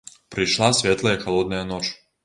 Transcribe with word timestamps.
Прыйшла 0.35 0.69
светлая 0.79 1.15
і 1.21 1.23
халодная 1.27 1.65
ноч. 1.75 1.85